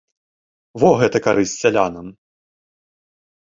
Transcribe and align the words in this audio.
Во 0.83 0.89
гэта 1.01 1.17
карысць 1.27 1.53
сялянам! 1.67 2.07